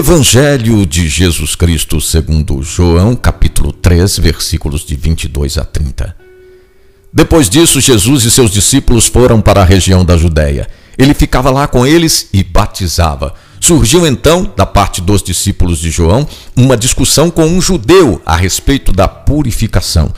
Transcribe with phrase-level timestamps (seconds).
[0.00, 6.16] Evangelho de Jesus Cristo segundo João, capítulo 3, versículos de 22 a 30.
[7.12, 10.68] Depois disso, Jesus e seus discípulos foram para a região da Judéia.
[10.96, 13.34] Ele ficava lá com eles e batizava.
[13.60, 16.26] Surgiu então, da parte dos discípulos de João,
[16.56, 20.14] uma discussão com um judeu a respeito da purificação.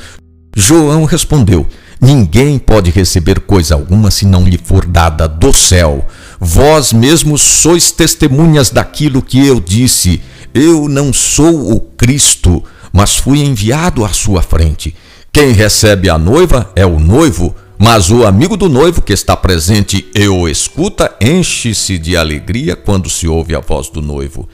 [0.55, 1.67] João respondeu:
[2.01, 6.07] Ninguém pode receber coisa alguma se não lhe for dada do céu.
[6.45, 10.21] Vós mesmos sois testemunhas daquilo que eu disse.
[10.53, 14.93] Eu não sou o Cristo, mas fui enviado à sua frente.
[15.33, 20.05] Quem recebe a noiva é o noivo, mas o amigo do noivo que está presente
[20.13, 24.49] e o escuta enche-se de alegria quando se ouve a voz do noivo.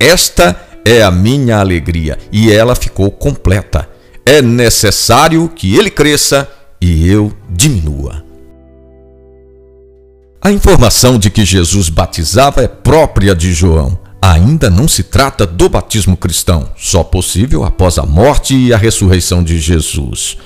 [0.00, 3.86] Esta é a minha alegria e ela ficou completa.
[4.24, 6.48] É necessário que ele cresça
[6.80, 8.23] e eu diminua.
[10.44, 13.98] A informação de que Jesus batizava é própria de João.
[14.20, 19.42] Ainda não se trata do batismo cristão, só possível após a morte e a ressurreição
[19.42, 20.36] de Jesus.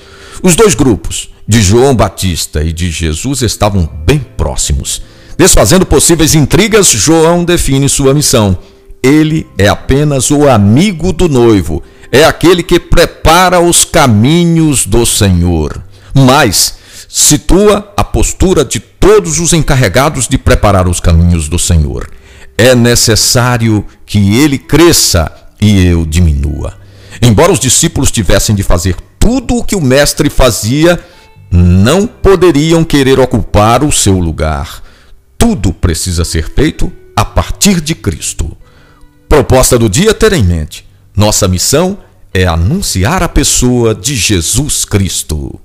[0.40, 5.02] Os dois grupos, de João Batista e de Jesus, estavam bem próximos.
[5.36, 8.56] Desfazendo possíveis intrigas, João define sua missão.
[9.02, 11.82] Ele é apenas o amigo do noivo,
[12.12, 15.82] é aquele que prepara os caminhos do Senhor
[16.24, 16.77] mas
[17.08, 22.10] situa a postura de todos os encarregados de preparar os caminhos do Senhor.
[22.56, 26.74] É necessário que ele cresça e eu diminua.
[27.22, 31.02] Embora os discípulos tivessem de fazer tudo o que o Mestre fazia,
[31.50, 34.82] não poderiam querer ocupar o seu lugar.
[35.38, 38.56] Tudo precisa ser feito a partir de Cristo.
[39.28, 40.86] Proposta do dia ter em mente:
[41.16, 41.98] nossa missão
[42.34, 45.58] é anunciar a pessoa de Jesus Cristo.